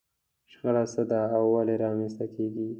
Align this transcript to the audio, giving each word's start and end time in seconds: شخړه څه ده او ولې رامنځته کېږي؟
شخړه 0.51 0.83
څه 0.93 1.01
ده 1.09 1.21
او 1.35 1.43
ولې 1.55 1.75
رامنځته 1.83 2.25
کېږي؟ 2.35 2.67